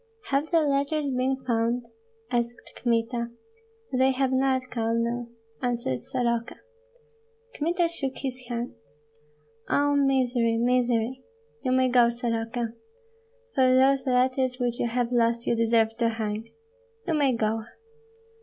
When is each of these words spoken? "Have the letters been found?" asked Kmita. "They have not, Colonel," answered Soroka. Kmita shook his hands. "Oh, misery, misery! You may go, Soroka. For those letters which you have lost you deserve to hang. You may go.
"Have 0.31 0.49
the 0.49 0.61
letters 0.61 1.11
been 1.11 1.37
found?" 1.45 1.85
asked 2.31 2.57
Kmita. 2.75 3.29
"They 3.93 4.09
have 4.13 4.31
not, 4.31 4.71
Colonel," 4.71 5.27
answered 5.61 5.99
Soroka. 5.99 6.55
Kmita 7.53 7.87
shook 7.87 8.17
his 8.17 8.45
hands. 8.49 8.73
"Oh, 9.69 9.93
misery, 9.95 10.57
misery! 10.57 11.23
You 11.61 11.71
may 11.71 11.87
go, 11.87 12.09
Soroka. 12.09 12.73
For 13.53 13.75
those 13.75 14.07
letters 14.07 14.57
which 14.59 14.79
you 14.79 14.87
have 14.87 15.11
lost 15.11 15.45
you 15.45 15.55
deserve 15.55 15.95
to 15.97 16.09
hang. 16.09 16.51
You 17.05 17.13
may 17.13 17.33
go. 17.33 17.61